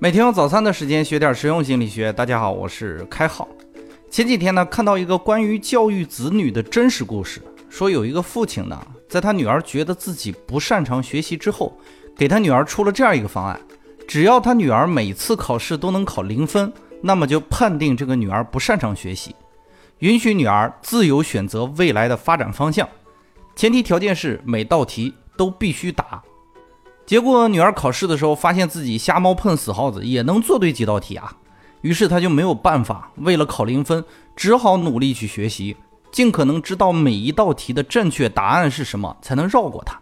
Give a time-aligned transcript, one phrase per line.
[0.00, 2.12] 每天用早餐的时间学点实用心理学。
[2.12, 3.48] 大家好，我是开浩。
[4.08, 11.76] 前几天呢，看到一个关于教育子女的真实故事，说有一个父亲呢，在他女儿觉得自己不擅长学习之后，
[12.16, 13.60] 给他女儿出了这样一个方案：
[14.06, 16.72] 只要他女儿每次考试都能考零分，
[17.02, 19.34] 那么就判定这个女儿不擅长学习，
[19.98, 22.88] 允许女儿自由选择未来的发展方向，
[23.56, 26.22] 前提条件是每道题都必须答。
[27.08, 31.34] 结果女儿考试的时候，发现自己瞎猫碰死耗子，也能做对几道题啊。
[31.80, 34.04] 于是她就没有办法，为了考零分，
[34.36, 35.74] 只好努力去学习，
[36.12, 39.98] 尽可能知道每一道题的正确答案是什么，才能绕过它。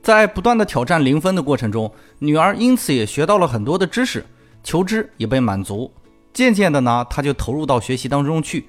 [0.00, 4.24] 在不断的挑战零分的过程中，女儿因此也学到了很多的知识，
[4.62, 5.92] 求知也被满足。
[6.32, 8.68] 渐渐的呢，她就投入到学习当中去。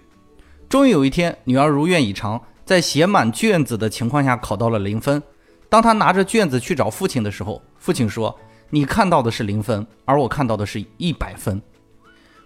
[0.68, 5.22] 终于有一天，女儿如愿以偿，在写满卷子的情况下考到了零分。
[5.70, 8.34] 当他拿着卷子去找父亲的时候，父亲说
[8.70, 11.62] ：“你看到的是零分，而我看到的是一百分。”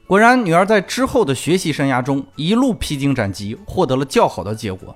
[0.07, 4.96] 果然，女儿在之后的学习生涯中一路披荆斩棘，获得了较好的结果。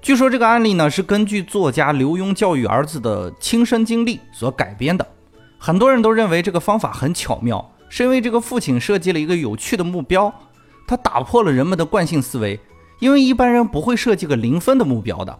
[0.00, 5.06] 据说这个案例呢是根据作家刘墉教育儿子的亲身经历所改编的。
[5.58, 10.34] 很多人都认为这个方法很巧妙，是因为这个父亲设计了一个有趣的目标，
[10.88, 12.58] 他打破了人们的惯性思维，
[12.98, 15.38] 因为一般人不会设计个零分的目标的。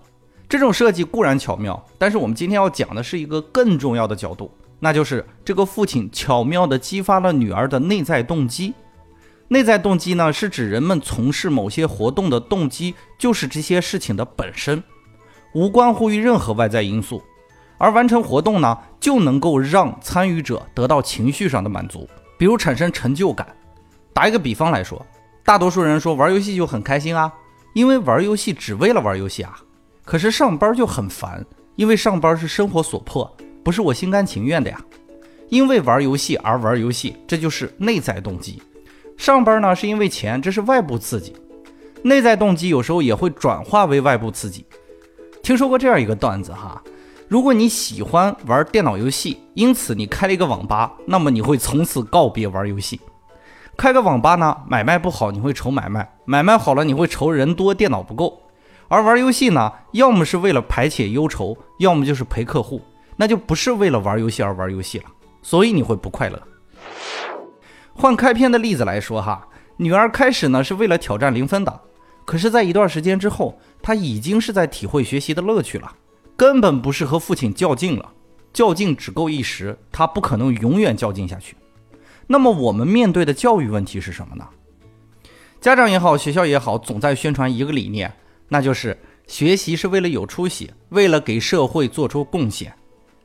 [0.53, 8.75] 这种设计固然巧妙，但是我们今天要讲的是一个更重要的角度，那就是这个父亲巧妙地激发了女儿的内在动机。
[9.48, 14.83] 内在动机呢，是指人们从事某些活动的动机就是这些事情的本身，
[15.55, 17.23] 无关乎于任何外在因素，
[17.78, 23.48] 而完成活动呢，就能够让参与者得到情绪上的满足，比如产生成就感。
[24.12, 25.00] 打一个比方来说，
[25.47, 27.33] 大多数人说玩游戏就很开心啊，
[27.73, 29.58] 因为玩游戏只为了玩游戏啊。
[30.05, 31.45] 可是上班就很烦，
[31.77, 33.31] 因为上班是生活所迫，
[33.62, 34.81] 不是我心甘情愿的呀。
[35.48, 38.61] 因为玩游戏而玩游戏，这就是内在动机。
[39.17, 41.34] 上班呢是因为钱，这是外部刺激。
[42.03, 44.64] 内在动机有时候也会转化为外部刺激。
[45.42, 46.83] 听说过这样一个段子哈，
[47.29, 53.01] 如果你喜欢玩电脑游戏，因此你开了一个网吧，那么你会从此告别玩游戏。
[53.77, 58.41] 开个网吧呢，买卖不好你会愁买卖，买卖好了你会愁人多电脑不够。
[58.92, 62.79] 而玩游戏呢，要么是为了排解忧愁，要么就是陪客户，
[63.17, 65.05] 那就不是为了玩游戏而玩游戏了，
[65.41, 66.39] 所以你会不快乐。
[67.95, 69.48] 换开篇的例子来说哈，
[69.79, 71.80] 女儿开始呢是为了挑战零分的，
[72.27, 75.91] 可是，在一段时间之后，她已经是在体会学习的乐趣了，
[76.36, 78.13] 根本不是和父亲较劲了，
[78.53, 81.57] 较劲只够一时，她不可能永远较劲下去。
[82.27, 84.47] 那么，我们面对的教育问题是什么呢？
[85.63, 88.13] 家长也好，学校也好，总在宣传一个理念。
[88.52, 88.95] 那就是
[89.27, 92.70] 学习是为了有出息，为了给社会做出贡献。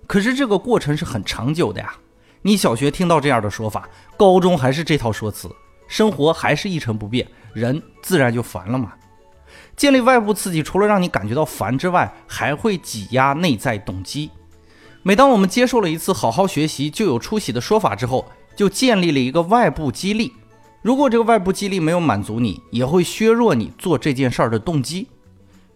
[0.08, 1.94] 可是这个过程是很长久的呀。
[2.44, 5.50] 你小学听到这样的说法，高中还是这套说辞，
[5.90, 8.94] 生活还是一成不变，人自然就烦了嘛。
[9.76, 14.32] 建立外部刺激，除了让你感觉到烦之外，还会挤压内在动机。
[15.04, 20.32] 每当我们接受了一次“好好学习就有出息”的说法之后，就建立了一个外部激励。
[20.82, 25.06] 如果这个外部激励没有满足你，也会削弱你做这件事儿的动机。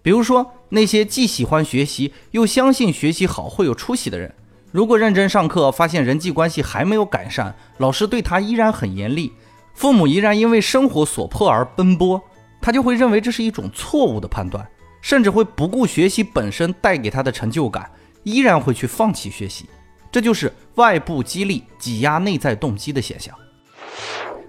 [0.02, 4.34] 比如说，那些既喜欢学习又相信学习好会有出息的人，
[4.72, 9.32] 如果认真上课，发现人际关系还没有改善，老师对他依然很严厉，
[9.76, 12.22] 父母依然因为生活所迫而奔波，
[12.60, 14.68] 他就会认为这是一种错误的判断，
[15.02, 17.90] 甚至会不顾学习本身带给他的成就感，
[18.24, 19.66] 依然会去放弃学习。
[20.12, 23.34] 这就是外部激励挤压内在动机的现象。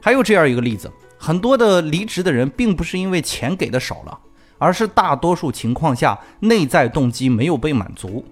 [0.00, 4.18] 还有这样一个例子，很多的离职的人并不是因为钱给的少了。
[4.62, 8.24] 而是大多数情况下，内在动机没有被满足。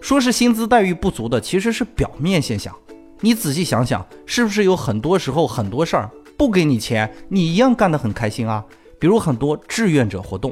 [0.00, 2.74] 说是薪资待遇不足的，其实是表面现象。
[3.20, 8.64] 你仔细想想，是不是有很多时候很多事儿不给你钱，你一样干得很开心啊？
[8.98, 10.50] 比如很多志愿者活动，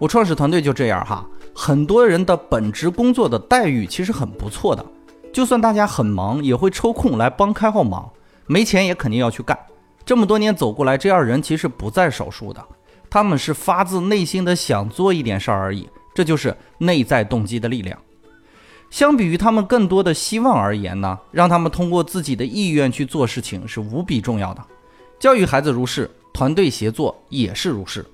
[0.00, 1.24] 我创始团队就这样哈。
[1.54, 4.84] 很多人的本职工作的待遇其实很不错的，
[5.32, 8.10] 就算大家很忙，也会抽空来帮开号忙。
[8.48, 9.56] 没钱也肯定要去干。
[10.04, 12.60] 这么多年走过来，这样人其实不在少数的。
[13.10, 17.98] 他们是发自内心的想做一点事儿而已，这就是内在动机的力量。
[18.90, 24.64] 相比于他们更多的希望而言呢，让他们通过自己的意愿去做事情是无比重要的。
[25.18, 28.04] 教育孩子如是，团队协作也是如是。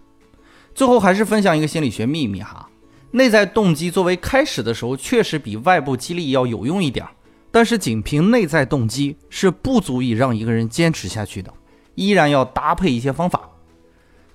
[0.74, 2.68] 最后还是分享一个心理学秘密哈，
[3.12, 7.06] 内在动机作为开始的时候确实比外部激励要有用一点，
[7.52, 11.52] 但是仅凭内在动机是不足以让一个人坚持下去的，
[11.94, 13.48] 依然要搭配一些方法。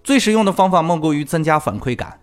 [0.10, 2.20] 最实用的方法莫过于增加反馈感。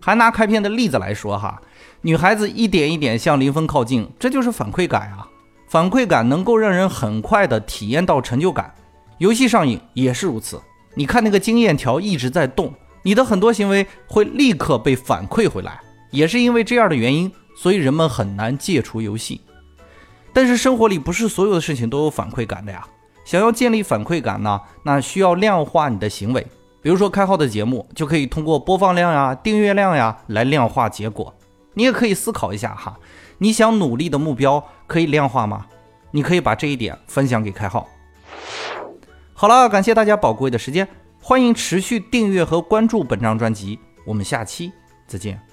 [0.00, 1.60] 还拿开篇的例子来说哈，
[2.00, 5.28] 女孩子一点一点向林峰靠近，这就是反馈感啊。
[5.68, 8.74] 反馈感能够让人很快的体验到成就感。
[9.18, 10.58] 游戏上瘾也是如此。
[10.94, 12.72] 你看那个经验条一直在动，
[13.02, 15.78] 你的很多行为会立刻被反馈回来。
[16.10, 19.42] 也是因为这样的原因，所以人们很难戒除游戏。
[20.32, 22.88] 但是生活里不是所有的事情都有反馈感的呀。
[23.26, 26.46] 想要建立反馈感呢，那需要量化你的行为。
[26.88, 31.34] 比如说开号的节目，就可以通过播放量呀、订阅量呀来量化结果。
[31.74, 32.98] 你也可以思考一下哈，
[33.36, 35.66] 你想努力的目标可以量化吗？
[36.12, 37.86] 你可以把这一点分享给开号。
[39.34, 40.88] 好了，感谢大家宝贵的时间，
[41.20, 44.72] 欢迎持续订阅和关注本张专辑，我们下期
[45.06, 45.47] 再见。